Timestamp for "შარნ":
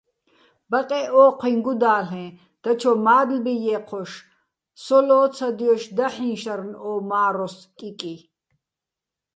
6.41-6.69